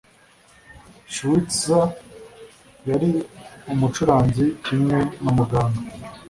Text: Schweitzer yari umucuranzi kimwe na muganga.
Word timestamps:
Schweitzer 1.13 1.83
yari 2.89 3.09
umucuranzi 3.73 4.45
kimwe 4.65 4.97
na 5.23 5.31
muganga. 5.37 5.81